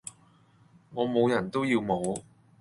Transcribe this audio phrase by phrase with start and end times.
[0.95, 2.19] 我無人都要無!